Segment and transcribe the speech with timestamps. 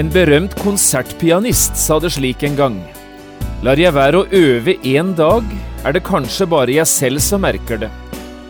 [0.00, 2.76] En berømt konsertpianist sa det slik en gang.
[3.66, 5.44] Lar jeg være å øve én dag,
[5.84, 7.90] er det kanskje bare jeg selv som merker det.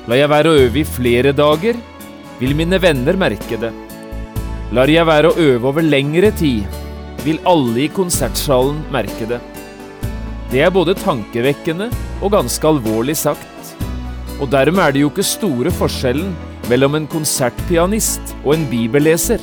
[0.07, 1.81] Lar jeg være å øve i flere dager,
[2.39, 3.73] vil mine venner merke det.
[4.77, 6.69] Lar jeg være å øve over lengre tid,
[7.25, 9.41] vil alle i konsertsalen merke det.
[10.53, 11.89] Det er både tankevekkende
[12.21, 13.75] og ganske alvorlig sagt.
[14.39, 16.31] Og dermed er det jo ikke store forskjellen
[16.71, 19.43] mellom en konsertpianist og en bibelleser.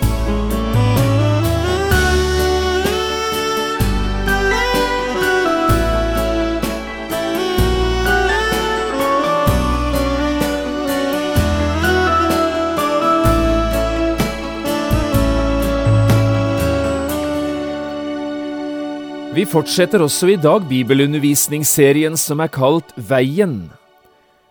[19.31, 23.69] Vi fortsetter også i dag bibelundervisningsserien som er kalt Veien.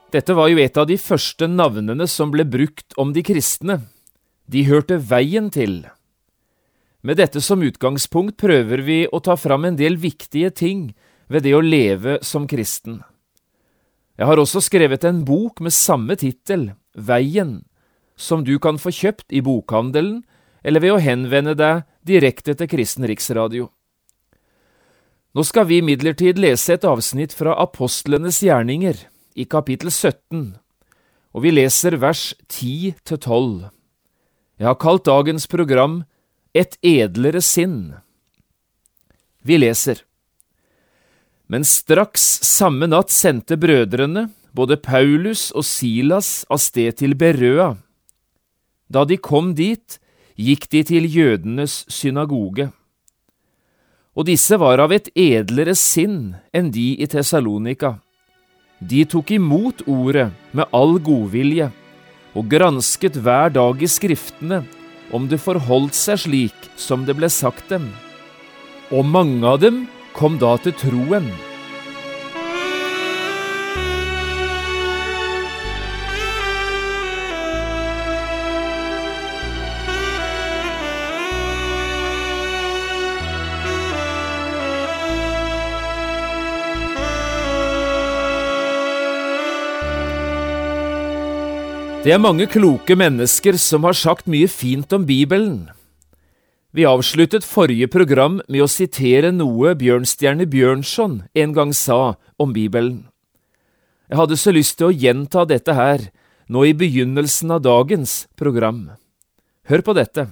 [0.08, 3.82] Dette var jo et av de første navnene som ble brukt om de kristne.
[4.48, 5.82] De hørte veien til.
[7.04, 10.86] Med dette som utgangspunkt prøver vi å ta fram en del viktige ting
[11.28, 13.02] ved det å leve som kristen.
[14.16, 17.66] Jeg har også skrevet en bok med samme tittel, Veien,
[18.16, 20.22] som du kan få kjøpt i bokhandelen
[20.64, 23.68] eller ved å henvende deg direkte til Kristen Riksradio.
[25.30, 28.96] Nå skal vi imidlertid lese et avsnitt fra Apostlenes gjerninger,
[29.38, 30.56] i kapittel 17,
[31.30, 33.68] og vi leser vers 10 til 12.
[34.58, 36.02] Jeg har kalt dagens program
[36.50, 37.94] Et edlere sinn.
[39.46, 40.00] Vi leser.
[41.46, 47.76] Men straks samme natt sendte brødrene, både Paulus og Silas, av sted til Berøa.
[48.90, 50.00] Da de kom dit,
[50.34, 52.72] gikk de til jødenes synagoge
[54.16, 57.98] og disse var av et edlere sinn enn de i Tessalonika.
[58.80, 61.68] De tok imot ordet med all godvilje,
[62.34, 64.62] og gransket hver dag i Skriftene
[65.14, 67.90] om det forholdt seg slik som det ble sagt dem.
[68.90, 69.84] Og mange av dem
[70.16, 71.26] kom da til troen.
[92.00, 95.66] Det er mange kloke mennesker som har sagt mye fint om Bibelen.
[96.72, 103.02] Vi avsluttet forrige program med å sitere noe Bjørnstjerne Bjørnson en gang sa om Bibelen.
[104.08, 106.08] Jeg hadde så lyst til å gjenta dette her,
[106.48, 108.96] nå i begynnelsen av dagens program.
[109.68, 110.30] Hør på dette.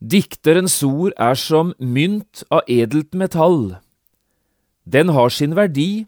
[0.00, 3.76] Dikterens ord er som mynt av edelt metall.
[4.88, 6.06] Den har sin verdi,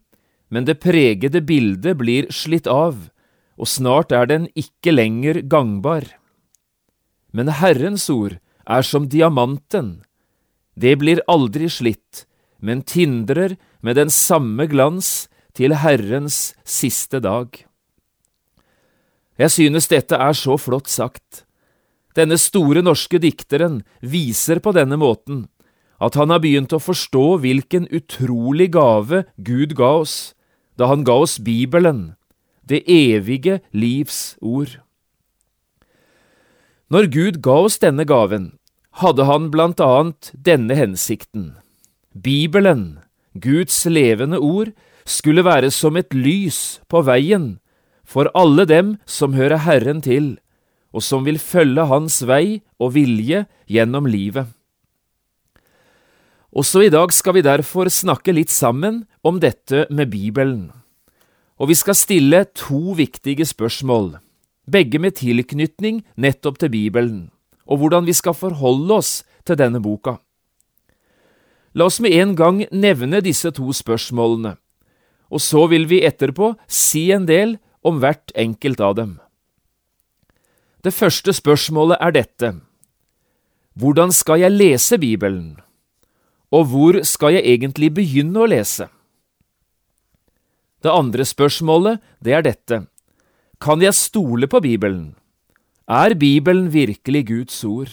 [0.48, 3.10] men det pregede bildet blir slitt av
[3.60, 6.06] og snart er den ikke lenger gangbar.
[7.36, 10.00] Men Herrens ord er som diamanten,
[10.74, 12.24] det blir aldri slitt,
[12.60, 17.52] men tindrer med den samme glans til Herrens siste dag.
[19.40, 21.44] Jeg synes dette er så flott sagt.
[22.16, 25.46] Denne store norske dikteren viser på denne måten
[26.00, 30.32] at han har begynt å forstå hvilken utrolig gave Gud ga oss
[30.80, 32.14] da han ga oss Bibelen,
[32.70, 34.78] det evige livs ord.
[36.90, 38.52] Når Gud ga oss denne gaven,
[38.98, 41.52] hadde han blant annet denne hensikten.
[42.10, 42.98] Bibelen,
[43.38, 44.72] Guds levende ord,
[45.06, 47.58] skulle være som et lys på veien
[48.10, 50.34] for alle dem som hører Herren til,
[50.90, 54.50] og som vil følge Hans vei og vilje gjennom livet.
[56.50, 60.72] Også i dag skal vi derfor snakke litt sammen om dette med Bibelen
[61.60, 64.14] og vi skal stille to viktige spørsmål,
[64.64, 67.28] begge med tilknytning nettopp til Bibelen,
[67.68, 70.16] og hvordan vi skal forholde oss til denne boka.
[71.76, 74.56] La oss med en gang nevne disse to spørsmålene,
[75.30, 79.18] og så vil vi etterpå si en del om hvert enkelt av dem.
[80.80, 82.54] Det første spørsmålet er dette.
[83.76, 85.58] Hvordan skal jeg lese Bibelen?
[86.50, 88.88] Og hvor skal jeg egentlig begynne å lese?
[90.80, 92.84] Det andre spørsmålet, det er dette.
[93.60, 95.14] Kan jeg stole på Bibelen?
[95.88, 97.90] Er Bibelen virkelig Guds ord?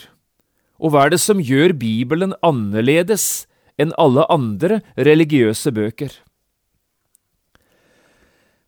[0.80, 3.48] Og hva er det som gjør Bibelen annerledes
[3.81, 6.13] enn alle andre religiøse bøker?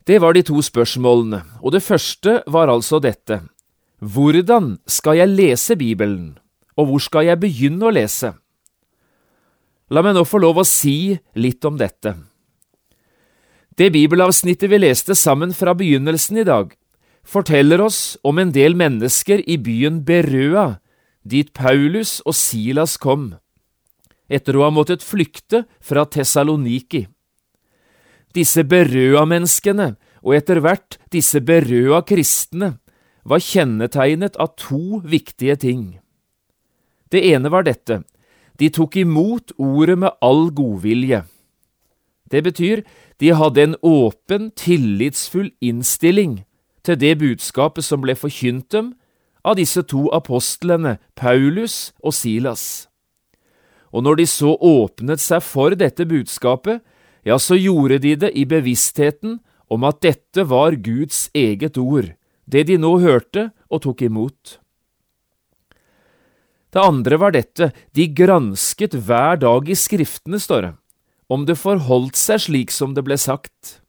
[0.09, 3.43] Det var de to spørsmålene, og det første var altså dette.
[4.01, 6.39] Hvordan skal jeg lese Bibelen,
[6.75, 8.33] og hvor skal jeg begynne å lese?
[9.93, 12.15] La meg nå få lov å si litt om dette.
[13.79, 16.73] Det bibelavsnittet vi leste sammen fra begynnelsen i dag,
[17.23, 20.81] forteller oss om en del mennesker i byen Berøa,
[21.23, 23.37] dit Paulus og Silas kom,
[24.27, 27.05] etter å ha måttet flykte fra Tessaloniki.
[28.35, 29.93] Disse Berøa-menneskene,
[30.27, 32.73] og etter hvert disse Berøa-kristne,
[33.23, 35.83] var kjennetegnet av to viktige ting.
[37.07, 38.03] Det ene var dette,
[38.59, 41.23] de tok imot ordet med all godvilje.
[42.29, 42.83] Det betyr
[43.19, 46.43] de hadde en åpen, tillitsfull innstilling
[46.87, 48.93] til det budskapet som ble forkynt dem
[49.43, 52.87] av disse to apostlene, Paulus og Silas.
[53.91, 56.83] Og når de så åpnet seg for dette budskapet,
[57.27, 59.39] ja, så gjorde de det i bevisstheten
[59.69, 62.13] om at dette var Guds eget ord,
[62.49, 64.57] det de nå hørte og tok imot.
[66.69, 70.73] Det andre var dette, de gransket hver dag i Skriftene, står det,
[71.29, 73.79] om det forholdt seg slik som det ble sagt.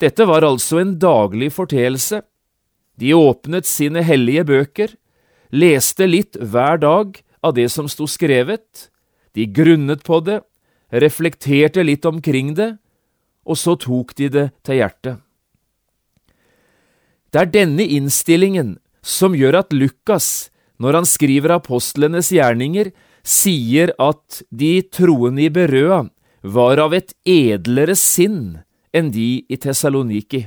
[0.00, 2.22] Dette var altså en daglig forteelse.
[2.98, 4.94] De åpnet sine hellige bøker,
[5.54, 8.88] leste litt hver dag av det som sto skrevet,
[9.36, 10.40] de grunnet på det,
[10.90, 12.72] reflekterte litt omkring det,
[13.48, 15.20] og så tok de det til hjertet.
[17.28, 20.48] Det er denne innstillingen som gjør at Lukas,
[20.80, 22.90] når han skriver apostlenes gjerninger,
[23.26, 26.06] sier at de troende i Berøa
[26.42, 28.60] var av et edlere sinn
[28.94, 30.46] enn de i Tessaloniki.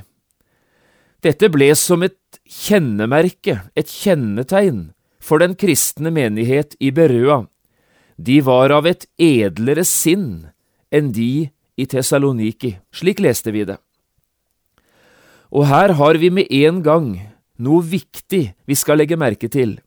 [1.22, 2.18] Dette ble som et
[2.48, 4.90] kjennemerke, et kjennetegn,
[5.22, 7.44] for den kristne menighet i Berøa.
[8.18, 10.48] De var av et edlere sinn
[10.90, 11.48] enn de
[11.78, 12.74] i Tessaloniki.
[12.90, 13.78] Slik leste vi det.
[15.52, 17.08] Og her har vi med en gang
[17.62, 19.78] noe viktig vi skal legge merke til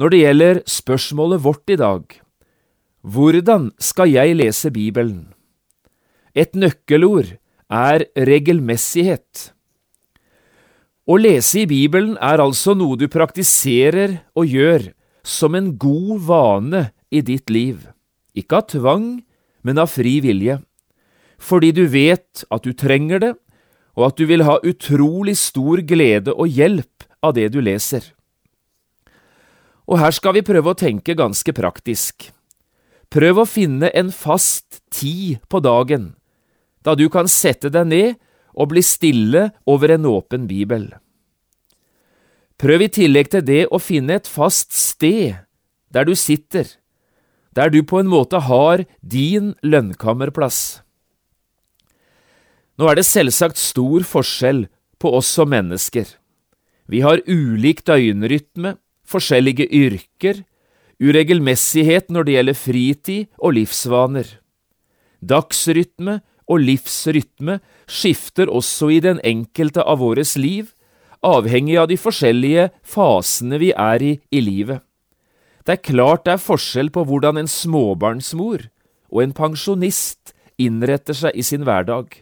[0.00, 2.04] når det gjelder spørsmålet vårt i dag.
[3.02, 5.32] Hvordan skal jeg lese Bibelen?
[6.38, 7.34] Et nøkkelord
[7.66, 9.50] er regelmessighet.
[11.10, 14.92] Å lese i Bibelen er altså noe du praktiserer og gjør
[15.26, 17.88] som en god vane i ditt liv,
[18.38, 19.08] ikke av tvang,
[19.66, 20.60] men av fri vilje,
[21.42, 23.32] fordi du vet at du trenger det,
[23.98, 28.06] og at du vil ha utrolig stor glede og hjelp av det du leser.
[29.90, 32.30] Og her skal vi prøve å tenke ganske praktisk.
[33.12, 36.14] Prøv å finne en fast tid på dagen
[36.82, 38.14] da du kan sette deg ned
[38.56, 40.88] og bli stille over en åpen bibel.
[42.58, 45.36] Prøv i tillegg til det å finne et fast sted
[45.92, 46.64] der du sitter,
[47.52, 50.80] der du på en måte har din lønnkammerplass.
[52.80, 54.64] Nå er det selvsagt stor forskjell
[55.02, 56.06] på oss som mennesker.
[56.88, 60.42] Vi har ulik døgnrytme, forskjellige yrker,
[61.02, 64.28] uregelmessighet når det gjelder fritid og livsvaner.
[65.22, 67.58] Dagsrytme og livsrytme
[67.90, 70.70] skifter også i den enkelte av våres liv,
[71.22, 74.82] avhengig av de forskjellige fasene vi er i i livet.
[75.62, 78.66] Det er klart det er forskjell på hvordan en småbarnsmor
[79.12, 82.18] og en pensjonist innretter seg i sin hverdag.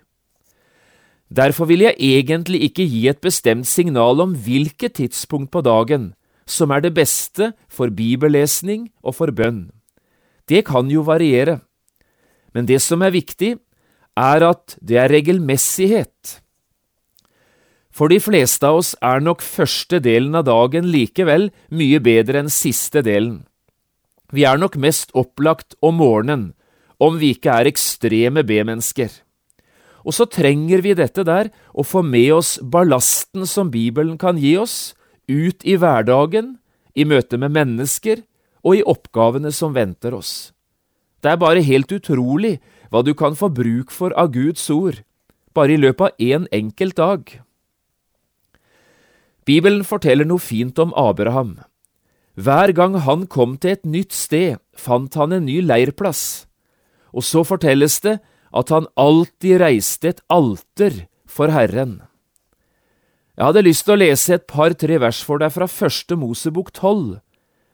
[1.31, 6.11] Derfor vil jeg egentlig ikke gi et bestemt signal om hvilket tidspunkt på dagen
[6.51, 9.69] som er det beste for bibellesning og for bønn.
[10.51, 11.61] Det kan jo variere,
[12.55, 13.55] men det som er viktig,
[14.19, 16.41] er at det er regelmessighet.
[17.95, 22.53] For de fleste av oss er nok første delen av dagen likevel mye bedre enn
[22.53, 23.43] siste delen.
[24.31, 26.53] Vi er nok mest opplagt om morgenen,
[27.01, 29.11] om vi ikke er ekstreme B-mennesker.
[30.07, 34.55] Og så trenger vi dette der, å få med oss ballasten som Bibelen kan gi
[34.61, 34.95] oss,
[35.31, 36.57] ut i hverdagen,
[36.99, 38.25] i møte med mennesker
[38.67, 40.51] og i oppgavene som venter oss.
[41.23, 42.59] Det er bare helt utrolig
[42.91, 45.03] hva du kan få bruk for av Guds ord,
[45.55, 47.23] bare i løpet av én en enkelt dag.
[49.47, 51.59] Bibelen forteller noe fint om Abraham.
[52.35, 56.47] Hver gang han kom til et nytt sted, fant han en ny leirplass,
[57.13, 58.19] og så fortelles det
[58.51, 62.01] at han alltid reiste et alter for Herren.
[63.39, 67.21] Jeg hadde lyst til å lese et par–tre vers for deg fra Første Mosebok tolv,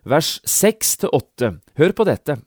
[0.05, 1.57] vers seks til åtte.
[1.79, 2.39] Hør på dette.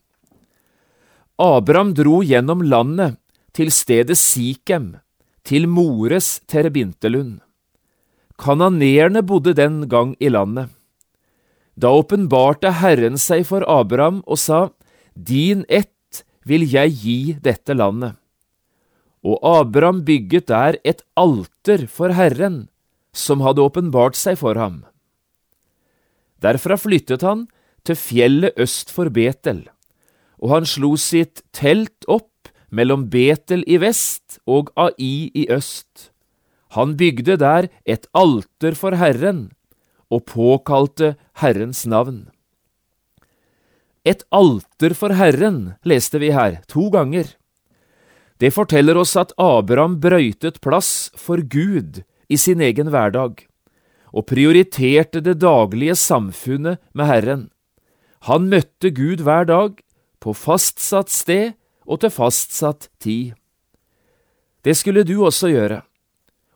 [1.39, 3.17] Abraham dro gjennom landet,
[3.55, 4.97] til stedet Sikhem,
[5.43, 7.39] til Mores terebintelund.
[8.39, 10.69] Kananeerne bodde den gang i landet.
[11.79, 14.69] Da åpenbarte Herren seg for Abraham og sa,
[15.15, 18.15] Din ett vil jeg gi dette landet.
[19.23, 22.67] Og Abraham bygget der et alter for Herren,
[23.13, 24.83] som hadde åpenbart seg for ham.
[26.39, 27.47] Derfra flyttet han
[27.87, 29.65] til fjellet øst for Betel,
[30.39, 36.11] og han slo sitt telt opp mellom Betel i vest og Ai i øst.
[36.77, 39.49] Han bygde der et alter for Herren
[40.09, 42.29] og påkalte Herrens navn.
[44.05, 47.35] Et alter for Herren, leste vi her, to ganger.
[48.39, 53.45] Det forteller oss at Abraham brøytet plass for Gud i sin egen hverdag,
[54.13, 57.43] og prioriterte det daglige samfunnet med Herren.
[58.29, 59.77] Han møtte Gud hver dag,
[60.19, 61.53] på fastsatt sted
[61.87, 63.33] og til fastsatt tid.
[64.67, 65.81] Det skulle du også gjøre,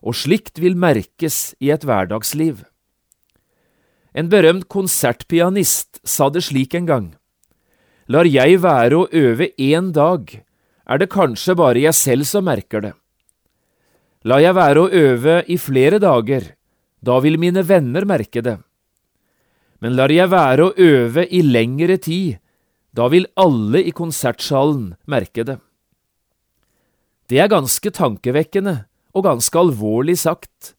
[0.04, 2.66] og slikt vil merkes i et hverdagsliv.
[4.14, 7.08] En berømt konsertpianist sa det slik en gang.
[8.12, 10.28] Lar jeg være å øve én dag,
[10.84, 12.94] er det kanskje bare jeg selv som merker det.
[14.24, 16.54] La jeg være å øve i flere dager,
[17.04, 18.56] da vil mine venner merke det.
[19.84, 22.40] Men lar jeg være å øve i lengre tid,
[22.96, 25.58] da vil alle i konsertsalen merke det.
[27.28, 30.72] Det er ganske tankevekkende og ganske alvorlig sagt,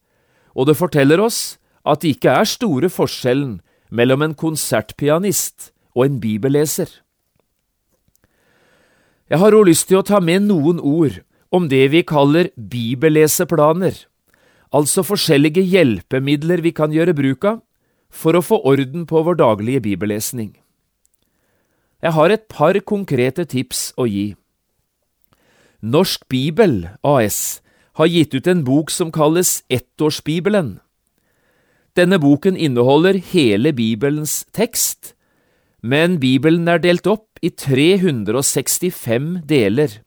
[0.57, 3.59] og det forteller oss at det ikke er store forskjellen
[3.93, 6.89] mellom en konsertpianist og en bibelleser.
[9.29, 11.21] Jeg har òg lyst til å ta med noen ord
[11.55, 13.95] om det vi kaller bibelleseplaner,
[14.75, 17.61] altså forskjellige hjelpemidler vi kan gjøre bruk av
[18.11, 20.55] for å få orden på vår daglige bibellesning.
[22.03, 24.35] Jeg har et par konkrete tips å gi.
[25.81, 27.61] Norsk Bibel AS
[27.95, 30.79] har gitt ut en bok som kalles Ettårsbibelen.
[31.95, 35.13] Denne boken inneholder hele Bibelens tekst,
[35.81, 40.01] men Bibelen er delt opp i 365 deler,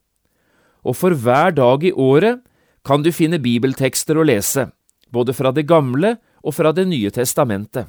[0.83, 2.41] og for hver dag i året
[2.85, 4.69] kan du finne bibeltekster å lese,
[5.11, 7.87] både fra Det gamle og fra Det nye testamentet.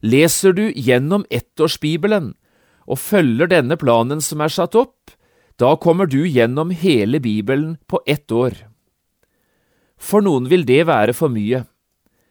[0.00, 2.32] Leser du gjennom ettårsbibelen
[2.88, 5.12] og følger denne planen som er satt opp,
[5.60, 8.54] da kommer du gjennom hele Bibelen på ett år.
[10.00, 11.66] For noen vil det være for mye,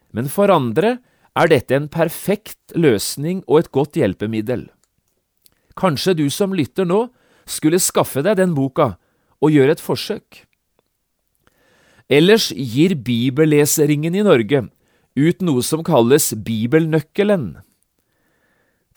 [0.09, 0.97] men for andre
[1.37, 4.65] er dette en perfekt løsning og et godt hjelpemiddel.
[5.77, 7.05] Kanskje du som lytter nå
[7.45, 8.95] skulle skaffe deg den boka
[9.39, 10.43] og gjør et forsøk.
[12.09, 14.65] Ellers gir Bibelleseringen i Norge
[15.19, 17.59] ut noe som kalles Bibelnøkkelen.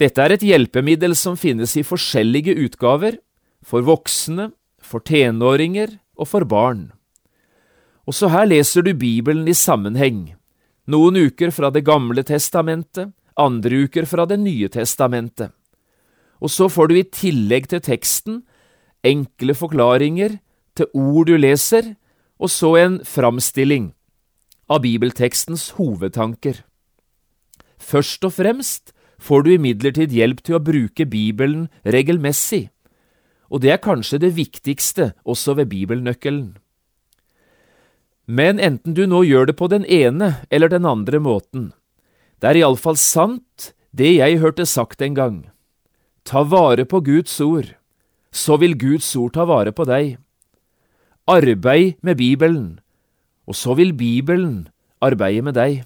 [0.01, 3.19] Dette er et hjelpemiddel som finnes i forskjellige utgaver,
[3.63, 4.51] for voksne,
[4.83, 6.91] for tenåringer og for barn.
[8.09, 10.33] Også her leser du Bibelen i sammenheng,
[10.91, 15.53] noen uker fra Det gamle testamentet, andre uker fra Det nye testamentet.
[16.43, 18.43] Og så får du i tillegg til teksten
[19.07, 20.39] enkle forklaringer
[20.79, 21.95] til ord du leser,
[22.43, 23.93] og så en framstilling
[24.73, 26.63] av bibeltekstens hovedtanker.
[27.79, 32.71] Først og fremst får du imidlertid hjelp til å bruke Bibelen regelmessig,
[33.53, 36.57] og det er kanskje det viktigste også ved bibelnøkkelen.
[38.27, 41.73] Men enten du nå gjør det på den ene eller den andre måten,
[42.41, 45.37] det er iallfall sant det jeg hørte sagt en gang.
[46.25, 47.75] Ta vare på Guds ord,
[48.33, 50.17] så vil Guds ord ta vare på deg.
[51.29, 52.81] Arbeid med Bibelen,
[53.47, 54.69] og så vil Bibelen
[55.01, 55.83] arbeide med deg.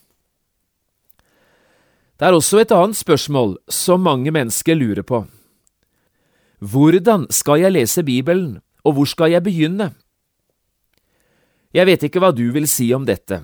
[2.16, 5.26] Det er også et annet spørsmål som mange mennesker lurer på.
[6.60, 9.90] Hvordan skal jeg lese Bibelen, og hvor skal jeg begynne?
[11.74, 13.42] Jeg vet ikke hva du vil si om dette,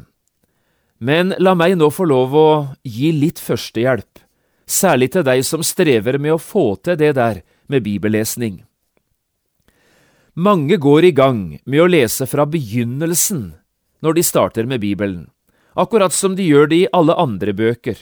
[1.02, 2.50] men la meg nå få lov å
[2.86, 4.22] gi litt førstehjelp,
[4.64, 8.62] særlig til deg som strever med å få til det der med bibellesning.
[10.32, 13.50] Mange går i gang med å lese fra begynnelsen
[14.00, 15.26] når de starter med Bibelen,
[15.76, 17.98] akkurat som de gjør det i alle andre bøker.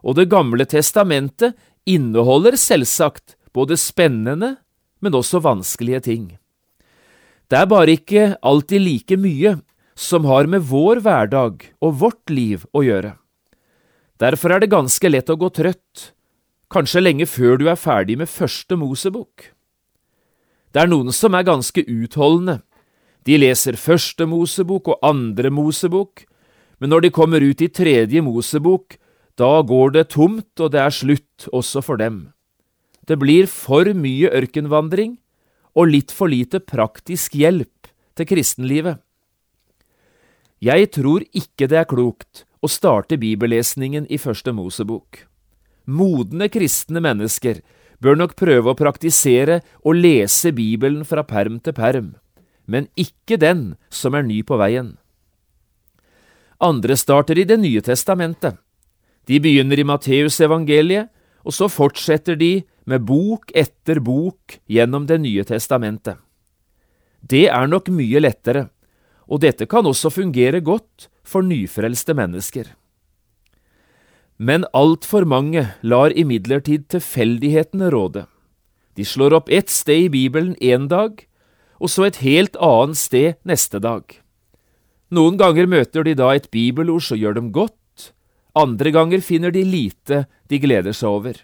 [0.00, 1.52] Og Det gamle testamentet
[1.84, 4.56] inneholder selvsagt både spennende,
[5.00, 6.38] men også vanskelige ting.
[7.52, 9.58] Det er bare ikke alltid like mye
[9.94, 13.12] som har med vår hverdag og vårt liv å gjøre.
[14.16, 16.16] Derfor er det ganske lett å gå trøtt,
[16.72, 19.52] kanskje lenge før du er ferdig med første Mosebok.
[20.76, 22.58] Det er noen som er ganske utholdende.
[23.24, 26.26] De leser første Mosebok og andre Mosebok,
[26.76, 28.98] men når de kommer ut i tredje Mosebok,
[29.40, 32.26] da går det tomt, og det er slutt også for dem.
[33.08, 35.16] Det blir for mye ørkenvandring,
[35.72, 39.00] og litt for lite praktisk hjelp til kristenlivet.
[40.60, 45.24] Jeg tror ikke det er klokt å starte bibellesningen i Første Mosebok.
[45.86, 47.62] modne kristne mennesker
[48.02, 52.14] bør nok prøve å praktisere og lese Bibelen fra perm til perm,
[52.66, 54.96] men ikke den som er ny på veien.
[56.60, 58.56] Andre starter i Det nye testamentet.
[59.26, 61.10] De begynner i Matteusevangeliet,
[61.44, 66.16] og så fortsetter de med bok etter bok gjennom Det nye testamentet.
[67.20, 68.68] Det er nok mye lettere,
[69.26, 72.70] og dette kan også fungere godt for nyfrelste mennesker.
[74.36, 78.26] Men altfor mange lar imidlertid tilfeldighetene råde.
[78.96, 81.24] De slår opp ett sted i Bibelen én dag,
[81.80, 84.04] og så et helt annet sted neste dag.
[85.12, 88.12] Noen ganger møter de da et bibelord som gjør dem godt,
[88.56, 91.40] andre ganger finner de lite de gleder seg over.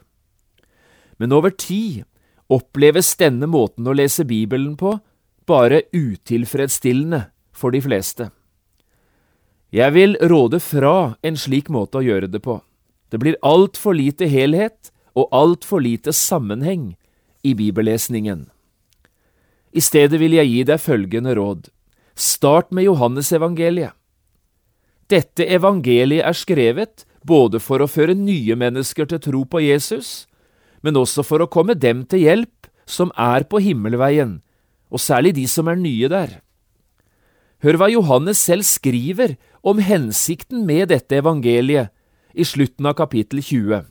[1.21, 2.05] Men over tid
[2.53, 4.97] oppleves denne måten å lese Bibelen på
[5.49, 8.31] bare utilfredsstillende for de fleste.
[9.73, 12.59] Jeg vil råde fra en slik måte å gjøre det på.
[13.13, 16.95] Det blir altfor lite helhet og altfor lite sammenheng
[17.45, 18.47] i bibellesningen.
[19.73, 21.69] I stedet vil jeg gi deg følgende råd.
[22.17, 23.93] Start med Johannesevangeliet.
[25.13, 30.25] Dette evangeliet er skrevet både for å føre nye mennesker til tro på Jesus,
[30.81, 34.39] men også for å komme dem til hjelp som er på himmelveien,
[34.89, 36.39] og særlig de som er nye der.
[37.63, 41.93] Hør hva Johannes selv skriver om hensikten med dette evangeliet
[42.35, 43.85] i slutten av kapittel 20.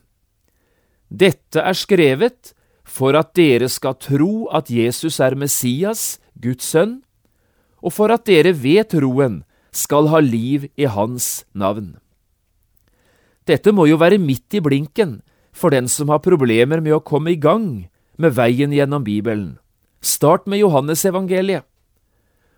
[1.12, 2.52] Dette er skrevet
[2.88, 7.00] for at dere skal tro at Jesus er Messias, Guds sønn,
[7.82, 11.96] og for at dere ved troen skal ha liv i Hans navn.
[13.48, 15.20] Dette må jo være midt i blinken
[15.52, 19.58] for den som har problemer med å komme i gang med veien gjennom Bibelen.
[20.02, 21.66] Start med Johannesevangeliet,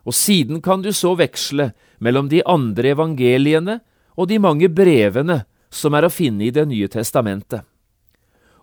[0.05, 1.71] og siden kan du så veksle
[2.05, 3.79] mellom de andre evangeliene
[4.21, 5.43] og de mange brevene
[5.75, 7.65] som er å finne i Det nye testamentet.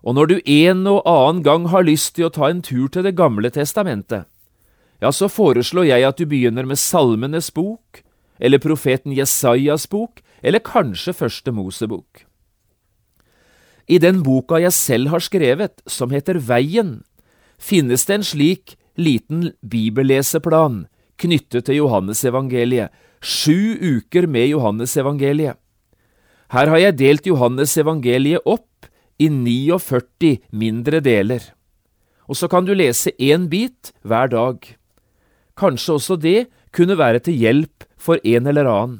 [0.02, 3.04] Og når du en og annen gang har lyst til å ta en tur til
[3.04, 4.26] Det gamle testamentet,
[5.02, 8.04] ja, så foreslår jeg at du begynner med Salmenes bok,
[8.40, 12.26] eller profeten Jesajas bok, eller kanskje Første Mosebok.
[13.90, 17.02] I den boka jeg selv har skrevet, som heter Veien,
[17.58, 20.86] finnes det en slik liten bibelleseplan
[21.22, 25.58] knyttet til Johannesevangeliet, sju uker med Johannesevangeliet.
[26.52, 28.90] Her har jeg delt Johannes evangeliet opp
[29.22, 31.46] i 49 mindre deler,
[32.28, 34.60] og så kan du lese én bit hver dag.
[35.56, 39.00] Kanskje også det kunne være til hjelp for en eller annen.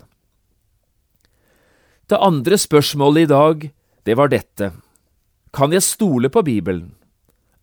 [2.08, 3.68] Det andre spørsmålet i dag,
[4.08, 4.72] det var dette.
[5.52, 6.96] Kan jeg stole på Bibelen?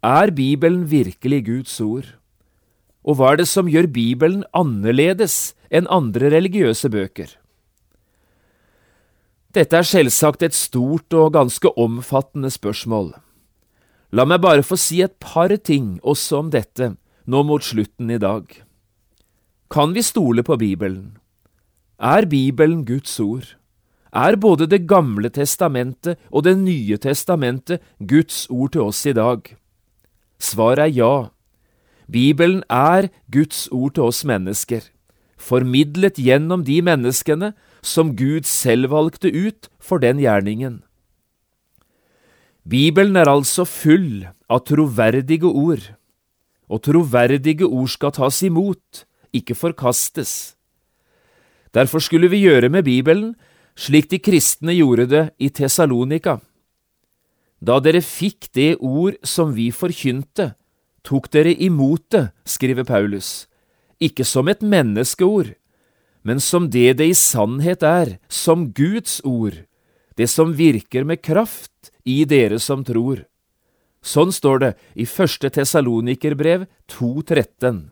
[0.05, 2.14] Er Bibelen virkelig Guds ord?
[3.05, 7.29] Og hva er det som gjør Bibelen annerledes enn andre religiøse bøker?
[9.59, 13.09] Dette er selvsagt et stort og ganske omfattende spørsmål.
[14.14, 16.92] La meg bare få si et par ting også om dette
[17.27, 18.44] nå mot slutten i dag.
[19.66, 21.16] Kan vi stole på Bibelen?
[21.99, 23.57] Er Bibelen Guds ord?
[24.14, 29.42] Er både Det gamle testamentet og Det nye testamentet Guds ord til oss i dag?
[30.38, 31.29] Svaret er ja.
[32.07, 34.81] Bibelen er Guds ord til oss mennesker,
[35.37, 40.83] formidlet gjennom de menneskene som Gud selv valgte ut for den gjerningen.
[42.69, 45.85] Bibelen er altså full av troverdige ord,
[46.69, 50.55] og troverdige ord skal tas imot, ikke forkastes.
[51.73, 53.33] Derfor skulle vi gjøre med Bibelen
[53.79, 56.38] slik de kristne gjorde det i Tessalonika.
[57.62, 60.53] Da dere fikk det ord som vi forkynte,
[61.07, 63.47] tok dere imot det, skriver Paulus,
[64.03, 65.55] ikke som et menneskeord,
[66.29, 69.62] men som det det i sannhet er, som Guds ord,
[70.21, 73.23] det som virker med kraft i dere som tror.
[74.05, 77.88] Sånn står det i første Tessalonikerbrev 2.13.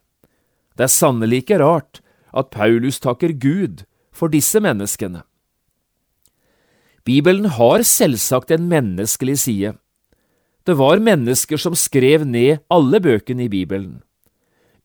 [0.77, 2.03] Det er sannelig ikke rart
[2.37, 5.25] at Paulus takker Gud for disse menneskene.
[7.09, 9.77] Bibelen har selvsagt en menneskelig side.
[10.67, 14.03] Det var mennesker som skrev ned alle bøkene i Bibelen.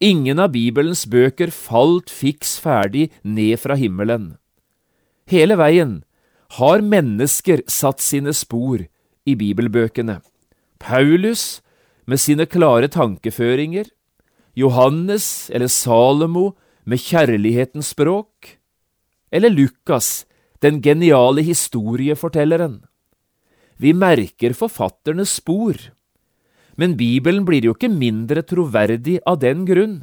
[0.02, 4.32] Ingen av Bibelens bøker falt fiks ferdig ned fra himmelen.
[5.30, 6.00] Hele veien
[6.58, 8.82] har mennesker satt sine spor
[9.30, 10.18] i bibelbøkene.
[10.82, 11.62] Paulus
[12.10, 13.86] med sine klare tankeføringer,
[14.58, 18.58] Johannes eller Salomo med kjærlighetens språk,
[19.32, 20.26] eller Lukas,
[20.66, 22.82] den geniale historiefortelleren.
[23.78, 25.78] Vi merker forfatternes spor
[26.78, 30.02] men Bibelen blir jo ikke mindre troverdig av den grunn.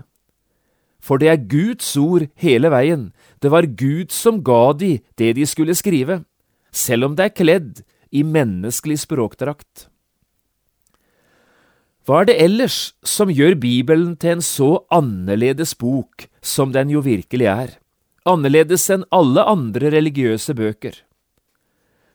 [1.01, 5.47] For det er Guds ord hele veien, det var Gud som ga de det de
[5.47, 6.25] skulle skrive,
[6.73, 9.89] selv om det er kledd i menneskelig språkdrakt.
[12.09, 17.03] Hva er det ellers som gjør Bibelen til en så annerledes bok som den jo
[17.05, 17.75] virkelig er,
[18.25, 20.97] annerledes enn alle andre religiøse bøker?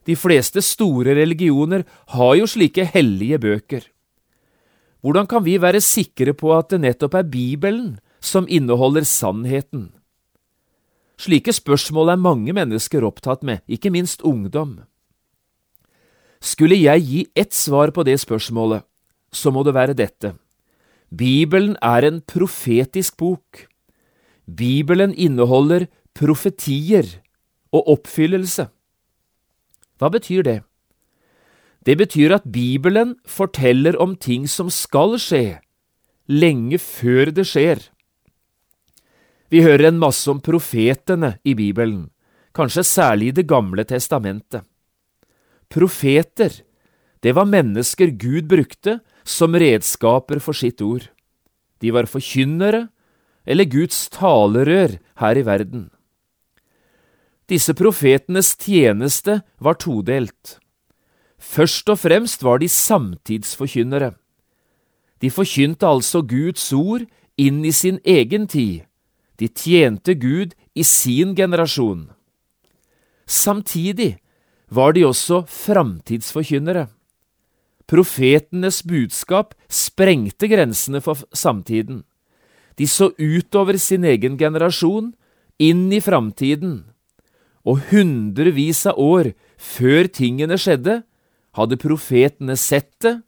[0.10, 1.86] De fleste store religioner
[2.18, 3.86] har jo slike hellige bøker.
[5.04, 9.90] Hvordan kan vi være sikre på at det nettopp er Bibelen som inneholder sannheten?
[11.20, 14.80] Slike spørsmål er mange mennesker opptatt med, ikke minst ungdom.
[16.40, 18.84] Skulle jeg gi ett svar på det spørsmålet,
[19.32, 20.34] så må det være dette.
[21.12, 23.68] Bibelen er en profetisk bok.
[24.48, 27.06] Bibelen inneholder profetier
[27.72, 28.68] og oppfyllelse.
[30.00, 30.62] Hva betyr det?
[31.84, 35.60] Det betyr at Bibelen forteller om ting som skal skje,
[36.32, 37.82] lenge før det skjer.
[39.52, 42.08] Vi hører en masse om profetene i Bibelen,
[42.56, 44.64] kanskje særlig i Det gamle testamentet.
[45.70, 46.64] Profeter,
[47.22, 51.10] det var mennesker Gud brukte som redskaper for sitt ord.
[51.80, 52.88] De var forkynnere
[53.46, 55.90] eller Guds talerør her i verden.
[57.50, 60.63] Disse profetenes tjeneste var todelt.
[61.44, 64.14] Først og fremst var de samtidsforkynnere.
[65.22, 67.04] De forkynte altså Guds ord
[67.38, 68.84] inn i sin egen tid
[69.40, 72.10] de tjente Gud i sin generasjon.
[73.26, 74.18] Samtidig
[74.70, 76.88] var de også framtidsforkynnere.
[77.90, 82.04] Profetenes budskap sprengte grensene for samtiden.
[82.80, 85.12] De så utover sin egen generasjon,
[85.60, 86.86] inn i framtiden.
[87.64, 91.04] Og hundrevis av år før tingene skjedde,
[91.58, 93.20] hadde profetene sett det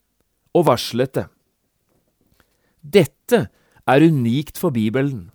[0.56, 1.28] og varslet det.
[2.82, 3.48] Dette
[3.86, 5.30] er unikt for Bibelen.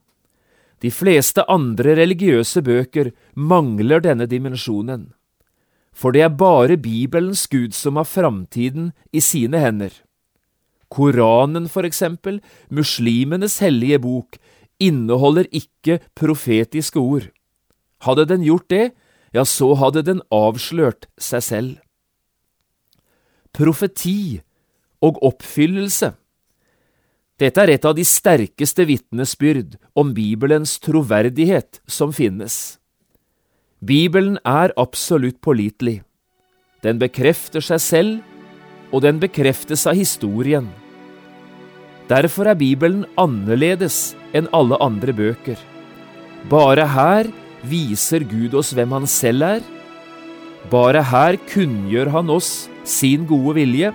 [0.81, 5.11] De fleste andre religiøse bøker mangler denne dimensjonen,
[5.93, 9.91] for det er bare Bibelens Gud som har framtiden i sine hender.
[10.91, 14.39] Koranen, for eksempel, muslimenes hellige bok,
[14.81, 17.29] inneholder ikke profetiske ord.
[18.07, 18.91] Hadde den gjort det,
[19.35, 21.77] ja, så hadde den avslørt seg selv.
[23.57, 24.41] Profeti
[25.03, 26.15] og oppfyllelse
[27.41, 32.77] dette er et av de sterkeste vitnesbyrd om Bibelens troverdighet som finnes.
[33.81, 36.03] Bibelen er absolutt pålitelig.
[36.85, 38.13] Den bekrefter seg selv,
[38.93, 40.69] og den bekreftes av historien.
[42.13, 45.57] Derfor er Bibelen annerledes enn alle andre bøker.
[46.53, 47.31] Bare her
[47.65, 49.65] viser Gud oss hvem Han selv er.
[50.69, 53.93] Bare her kunngjør Han oss sin gode vilje,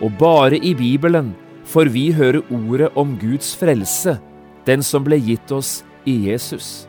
[0.00, 1.32] og bare i Bibelen
[1.66, 4.18] får vi høre ordet om Guds frelse,
[4.66, 6.86] den som ble gitt oss i Jesus.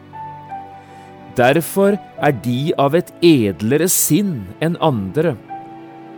[1.36, 5.36] Derfor er de av et edlere sinn enn andre,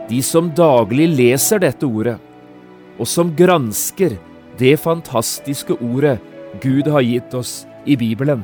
[0.09, 2.17] de som daglig leser dette ordet,
[2.99, 4.17] og som gransker
[4.59, 6.19] det fantastiske ordet
[6.61, 8.43] Gud har gitt oss i Bibelen.